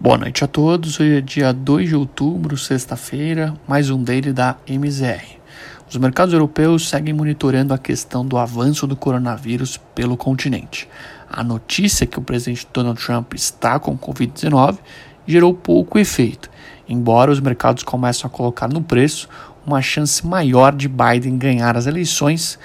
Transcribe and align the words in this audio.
Boa 0.00 0.16
noite 0.16 0.44
a 0.44 0.46
todos. 0.46 1.00
Hoje 1.00 1.16
é 1.16 1.20
dia 1.20 1.52
2 1.52 1.88
de 1.88 1.96
outubro, 1.96 2.56
sexta-feira, 2.56 3.52
mais 3.66 3.90
um 3.90 4.00
daily 4.00 4.32
da 4.32 4.54
MZR. 4.64 5.40
Os 5.90 5.96
mercados 5.96 6.32
europeus 6.32 6.88
seguem 6.88 7.12
monitorando 7.12 7.74
a 7.74 7.78
questão 7.78 8.24
do 8.24 8.38
avanço 8.38 8.86
do 8.86 8.94
coronavírus 8.94 9.76
pelo 9.96 10.16
continente. 10.16 10.88
A 11.28 11.42
notícia 11.42 12.06
que 12.06 12.16
o 12.16 12.22
presidente 12.22 12.68
Donald 12.72 13.04
Trump 13.04 13.34
está 13.34 13.80
com 13.80 13.98
Covid-19 13.98 14.78
gerou 15.26 15.52
pouco 15.52 15.98
efeito, 15.98 16.48
embora 16.88 17.32
os 17.32 17.40
mercados 17.40 17.82
comecem 17.82 18.24
a 18.24 18.30
colocar 18.30 18.68
no 18.68 18.80
preço 18.80 19.28
uma 19.66 19.82
chance 19.82 20.24
maior 20.24 20.76
de 20.76 20.88
Biden 20.88 21.36
ganhar 21.36 21.76
as 21.76 21.88
eleições, 21.88 22.56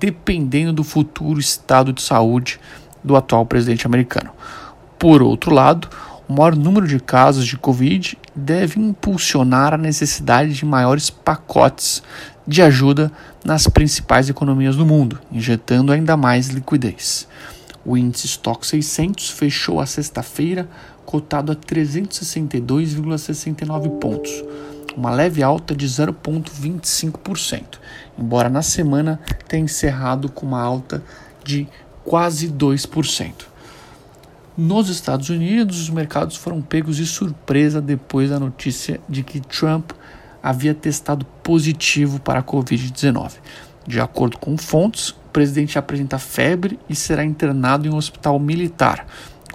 dependendo 0.00 0.72
do 0.72 0.82
futuro 0.82 1.38
estado 1.38 1.92
de 1.92 2.02
saúde 2.02 2.58
do 3.04 3.14
atual 3.14 3.46
presidente 3.46 3.86
americano. 3.86 4.30
Por 4.98 5.22
outro 5.22 5.54
lado, 5.54 5.88
o 6.30 6.32
maior 6.32 6.54
número 6.54 6.86
de 6.86 7.00
casos 7.00 7.44
de 7.44 7.56
Covid 7.56 8.16
deve 8.36 8.78
impulsionar 8.78 9.74
a 9.74 9.76
necessidade 9.76 10.54
de 10.54 10.64
maiores 10.64 11.10
pacotes 11.10 12.04
de 12.46 12.62
ajuda 12.62 13.10
nas 13.44 13.66
principais 13.66 14.30
economias 14.30 14.76
do 14.76 14.86
mundo, 14.86 15.18
injetando 15.32 15.90
ainda 15.90 16.16
mais 16.16 16.46
liquidez. 16.46 17.26
O 17.84 17.96
índice 17.96 18.28
Stock 18.28 18.64
600 18.64 19.28
fechou 19.30 19.80
a 19.80 19.86
sexta-feira 19.86 20.68
cotado 21.04 21.50
a 21.50 21.56
362,69 21.56 23.98
pontos, 23.98 24.44
uma 24.96 25.10
leve 25.10 25.42
alta 25.42 25.74
de 25.74 25.88
0,25%, 25.88 27.80
embora 28.16 28.48
na 28.48 28.62
semana 28.62 29.18
tenha 29.48 29.64
encerrado 29.64 30.28
com 30.28 30.46
uma 30.46 30.62
alta 30.62 31.02
de 31.42 31.66
quase 32.04 32.48
2%. 32.48 33.49
Nos 34.62 34.90
Estados 34.90 35.30
Unidos, 35.30 35.80
os 35.80 35.88
mercados 35.88 36.36
foram 36.36 36.60
pegos 36.60 36.98
de 36.98 37.06
surpresa 37.06 37.80
depois 37.80 38.28
da 38.28 38.38
notícia 38.38 39.00
de 39.08 39.22
que 39.22 39.40
Trump 39.40 39.92
havia 40.42 40.74
testado 40.74 41.24
positivo 41.42 42.20
para 42.20 42.40
a 42.40 42.42
Covid-19. 42.42 43.36
De 43.86 43.98
acordo 43.98 44.36
com 44.36 44.58
fontes, 44.58 45.12
o 45.12 45.30
presidente 45.32 45.78
apresenta 45.78 46.18
febre 46.18 46.78
e 46.90 46.94
será 46.94 47.24
internado 47.24 47.88
em 47.88 47.90
um 47.90 47.96
hospital 47.96 48.38
militar, 48.38 49.06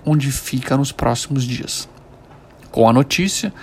onde 0.04 0.32
fica 0.32 0.76
nos 0.76 0.92
próximos 0.92 1.44
dias. 1.44 1.88
Com 2.72 2.90
a 2.90 2.94
notícia, 2.94 3.54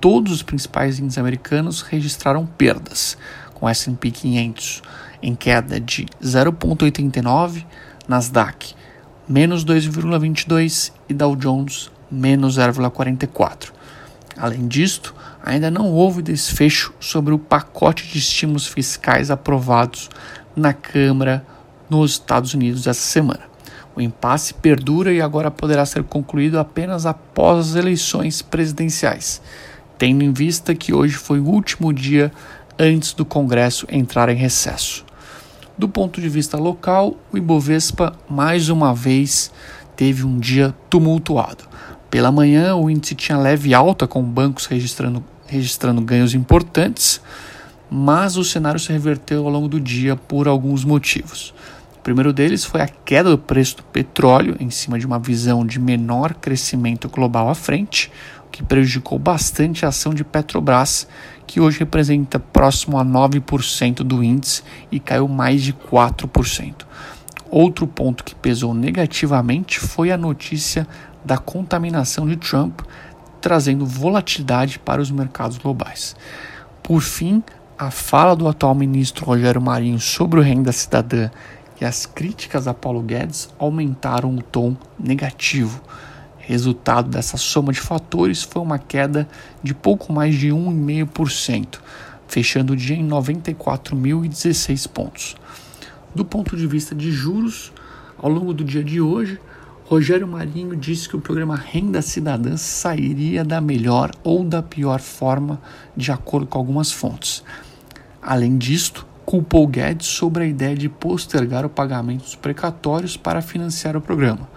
todos 0.00 0.32
os 0.32 0.44
principais 0.44 1.00
índices 1.00 1.18
americanos 1.18 1.82
registraram 1.82 2.46
perdas, 2.46 3.18
com 3.54 3.68
S&P 3.68 4.12
500 4.12 4.82
em 5.20 5.34
queda 5.34 5.80
de 5.80 6.06
0,89, 6.22 7.66
Nasdaq 8.06 8.76
menos 9.32 9.64
2,22 9.64 10.92
e 11.08 11.14
Dow 11.14 11.34
Jones 11.34 11.90
menos 12.10 12.58
0,44. 12.58 13.72
Além 14.36 14.68
disto, 14.68 15.14
ainda 15.42 15.70
não 15.70 15.90
houve 15.90 16.20
desfecho 16.20 16.92
sobre 17.00 17.32
o 17.32 17.38
pacote 17.38 18.06
de 18.08 18.18
estímulos 18.18 18.66
fiscais 18.66 19.30
aprovados 19.30 20.10
na 20.54 20.74
Câmara 20.74 21.46
nos 21.88 22.10
Estados 22.10 22.52
Unidos 22.52 22.86
essa 22.86 23.00
semana. 23.00 23.40
O 23.96 24.02
impasse 24.02 24.52
perdura 24.52 25.10
e 25.10 25.22
agora 25.22 25.50
poderá 25.50 25.86
ser 25.86 26.02
concluído 26.02 26.58
apenas 26.58 27.06
após 27.06 27.70
as 27.70 27.74
eleições 27.74 28.42
presidenciais, 28.42 29.40
tendo 29.96 30.22
em 30.22 30.32
vista 30.32 30.74
que 30.74 30.92
hoje 30.92 31.14
foi 31.14 31.40
o 31.40 31.48
último 31.48 31.90
dia 31.90 32.30
antes 32.78 33.14
do 33.14 33.24
Congresso 33.24 33.86
entrar 33.90 34.28
em 34.28 34.36
recesso. 34.36 35.06
Do 35.76 35.88
ponto 35.88 36.20
de 36.20 36.28
vista 36.28 36.58
local, 36.58 37.16
o 37.32 37.38
Ibovespa 37.38 38.14
mais 38.28 38.68
uma 38.68 38.94
vez 38.94 39.50
teve 39.96 40.24
um 40.24 40.38
dia 40.38 40.74
tumultuado. 40.90 41.64
Pela 42.10 42.30
manhã, 42.30 42.76
o 42.76 42.90
índice 42.90 43.14
tinha 43.14 43.38
leve 43.38 43.72
alta, 43.72 44.06
com 44.06 44.22
bancos 44.22 44.66
registrando, 44.66 45.24
registrando 45.46 46.02
ganhos 46.02 46.34
importantes, 46.34 47.22
mas 47.90 48.36
o 48.36 48.44
cenário 48.44 48.78
se 48.78 48.92
reverteu 48.92 49.44
ao 49.44 49.50
longo 49.50 49.66
do 49.68 49.80
dia 49.80 50.14
por 50.14 50.46
alguns 50.46 50.84
motivos. 50.84 51.54
O 51.96 52.02
primeiro 52.02 52.32
deles 52.32 52.64
foi 52.64 52.82
a 52.82 52.88
queda 52.88 53.30
do 53.30 53.38
preço 53.38 53.78
do 53.78 53.82
petróleo, 53.84 54.56
em 54.60 54.68
cima 54.68 54.98
de 54.98 55.06
uma 55.06 55.18
visão 55.18 55.64
de 55.64 55.78
menor 55.78 56.34
crescimento 56.34 57.08
global 57.08 57.48
à 57.48 57.54
frente, 57.54 58.10
que 58.52 58.62
prejudicou 58.62 59.18
bastante 59.18 59.86
a 59.86 59.88
ação 59.88 60.12
de 60.12 60.22
Petrobras, 60.22 61.08
que 61.46 61.58
hoje 61.58 61.80
representa 61.80 62.38
próximo 62.38 62.98
a 62.98 63.04
9% 63.04 63.96
do 64.04 64.22
índice 64.22 64.62
e 64.92 65.00
caiu 65.00 65.26
mais 65.26 65.62
de 65.62 65.72
4%. 65.72 66.84
Outro 67.50 67.86
ponto 67.86 68.22
que 68.22 68.34
pesou 68.34 68.74
negativamente 68.74 69.80
foi 69.80 70.12
a 70.12 70.18
notícia 70.18 70.86
da 71.24 71.38
contaminação 71.38 72.26
de 72.26 72.36
Trump, 72.36 72.80
trazendo 73.40 73.86
volatilidade 73.86 74.78
para 74.78 75.00
os 75.00 75.10
mercados 75.10 75.58
globais. 75.58 76.14
Por 76.82 77.00
fim, 77.00 77.42
a 77.78 77.90
fala 77.90 78.36
do 78.36 78.46
atual 78.46 78.74
ministro 78.74 79.24
Rogério 79.24 79.60
Marinho 79.60 79.98
sobre 79.98 80.38
o 80.38 80.42
renda 80.42 80.72
cidadã 80.72 81.30
e 81.80 81.84
as 81.84 82.06
críticas 82.06 82.68
a 82.68 82.74
Paulo 82.74 83.02
Guedes 83.02 83.48
aumentaram 83.58 84.34
o 84.34 84.42
tom 84.42 84.76
negativo 84.98 85.82
Resultado 86.44 87.08
dessa 87.08 87.36
soma 87.36 87.72
de 87.72 87.80
fatores 87.80 88.42
foi 88.42 88.60
uma 88.60 88.76
queda 88.76 89.28
de 89.62 89.72
pouco 89.72 90.12
mais 90.12 90.34
de 90.34 90.48
1,5%, 90.48 91.78
fechando 92.26 92.72
o 92.72 92.76
dia 92.76 92.96
em 92.96 93.08
94.016 93.08 94.88
pontos. 94.88 95.36
Do 96.12 96.24
ponto 96.24 96.56
de 96.56 96.66
vista 96.66 96.96
de 96.96 97.12
juros, 97.12 97.72
ao 98.18 98.28
longo 98.28 98.52
do 98.52 98.64
dia 98.64 98.82
de 98.82 99.00
hoje, 99.00 99.38
Rogério 99.84 100.26
Marinho 100.26 100.74
disse 100.74 101.08
que 101.08 101.14
o 101.14 101.20
programa 101.20 101.54
Renda 101.54 102.02
Cidadã 102.02 102.56
sairia 102.56 103.44
da 103.44 103.60
melhor 103.60 104.10
ou 104.24 104.42
da 104.42 104.60
pior 104.60 104.98
forma, 104.98 105.62
de 105.96 106.10
acordo 106.10 106.48
com 106.48 106.58
algumas 106.58 106.90
fontes. 106.90 107.44
Além 108.20 108.58
disto, 108.58 109.06
culpou 109.24 109.64
Guedes 109.68 110.08
sobre 110.08 110.42
a 110.42 110.46
ideia 110.48 110.74
de 110.74 110.88
postergar 110.88 111.64
o 111.64 111.70
pagamento 111.70 112.22
dos 112.22 112.34
precatórios 112.34 113.16
para 113.16 113.40
financiar 113.40 113.96
o 113.96 114.00
programa 114.00 114.48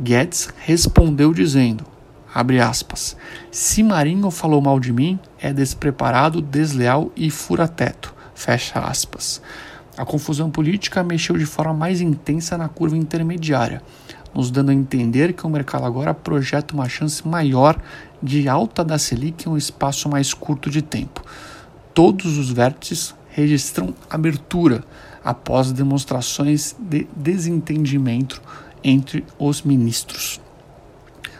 Guedes 0.00 0.48
respondeu 0.64 1.34
dizendo, 1.34 1.84
abre 2.32 2.60
aspas, 2.60 3.16
se 3.50 3.82
Marinho 3.82 4.30
falou 4.30 4.62
mal 4.62 4.78
de 4.78 4.92
mim, 4.92 5.18
é 5.40 5.52
despreparado, 5.52 6.40
desleal 6.40 7.10
e 7.16 7.30
fura-teto, 7.30 8.14
fecha 8.32 8.78
aspas. 8.78 9.42
A 9.96 10.04
confusão 10.04 10.48
política 10.48 11.02
mexeu 11.02 11.36
de 11.36 11.44
forma 11.44 11.74
mais 11.74 12.00
intensa 12.00 12.56
na 12.56 12.68
curva 12.68 12.96
intermediária, 12.96 13.82
nos 14.32 14.52
dando 14.52 14.70
a 14.70 14.74
entender 14.74 15.32
que 15.32 15.44
o 15.44 15.50
mercado 15.50 15.84
agora 15.84 16.14
projeta 16.14 16.74
uma 16.74 16.88
chance 16.88 17.26
maior 17.26 17.76
de 18.22 18.48
alta 18.48 18.84
da 18.84 18.98
Selic 18.98 19.48
em 19.48 19.50
um 19.50 19.56
espaço 19.56 20.08
mais 20.08 20.32
curto 20.32 20.70
de 20.70 20.80
tempo. 20.80 21.24
Todos 21.92 22.38
os 22.38 22.52
vértices 22.52 23.16
registram 23.30 23.92
abertura 24.08 24.84
após 25.24 25.72
demonstrações 25.72 26.76
de 26.78 27.08
desentendimento 27.16 28.40
entre 28.82 29.24
os 29.38 29.62
ministros. 29.62 30.40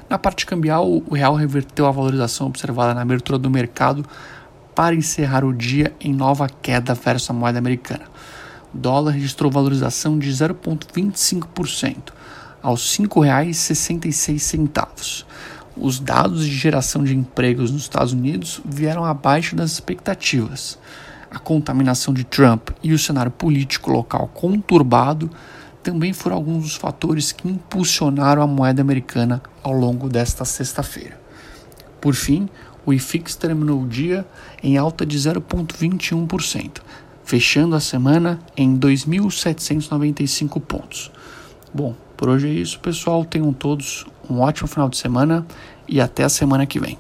Na 0.09 0.19
parte 0.19 0.47
cambial, 0.47 0.89
o 0.89 1.15
real 1.15 1.35
reverteu 1.35 1.87
a 1.87 1.91
valorização 1.91 2.47
observada 2.47 2.95
na 2.95 3.03
abertura 3.03 3.39
do 3.39 3.51
mercado 3.51 4.07
para 4.75 4.95
encerrar 4.95 5.45
o 5.45 5.53
dia 5.53 5.93
em 6.01 6.15
nova 6.15 6.49
queda 6.49 6.95
versus 6.95 7.29
a 7.29 7.35
moeda 7.35 7.59
americana. 7.59 8.05
O 8.73 8.79
dólar 8.79 9.13
registrou 9.13 9.51
valorização 9.51 10.19
de 10.19 10.31
0,25% 10.31 12.13
aos 12.63 12.97
R$ 12.97 13.07
5,66. 13.07 15.25
Os 15.77 16.01
dados 16.01 16.45
de 16.45 16.57
geração 16.57 17.05
de 17.05 17.15
empregos 17.15 17.71
nos 17.71 17.83
Estados 17.83 18.13
Unidos 18.13 18.61
vieram 18.65 19.05
abaixo 19.05 19.55
das 19.55 19.73
expectativas. 19.73 20.79
A 21.31 21.39
contaminação 21.39 22.15
de 22.15 22.25
Trump 22.25 22.71
e 22.83 22.93
o 22.93 22.99
cenário 22.99 23.31
político 23.31 23.91
local 23.91 24.31
conturbado 24.33 25.31
também 25.89 26.13
foram 26.13 26.37
alguns 26.37 26.65
dos 26.65 26.75
fatores 26.75 27.33
que 27.33 27.49
impulsionaram 27.49 28.43
a 28.43 28.47
moeda 28.47 28.83
americana 28.83 29.43
ao 29.63 29.73
longo 29.73 30.07
desta 30.07 30.45
sexta-feira. 30.45 31.19
Por 31.99 32.15
fim, 32.15 32.47
o 32.85 32.93
IFIX 32.93 33.35
terminou 33.37 33.81
o 33.81 33.89
dia 33.89 34.27
em 34.63 34.77
alta 34.77 35.07
de 35.07 35.17
0,21%, 35.17 36.83
fechando 37.25 37.75
a 37.75 37.81
semana 37.81 38.39
em 38.55 38.79
2.795 38.79 40.61
pontos. 40.61 41.11
Bom, 41.73 41.95
por 42.19 42.29
hoje 42.29 42.49
é 42.49 42.53
isso, 42.53 42.79
pessoal. 42.81 43.25
Tenham 43.25 43.51
todos 43.55 44.05
um 44.29 44.41
ótimo 44.41 44.69
final 44.69 44.91
de 44.91 44.99
semana 44.99 45.47
e 45.89 46.03
até 46.03 46.23
a 46.23 46.29
semana 46.29 46.67
que 46.67 46.79
vem. 46.79 46.99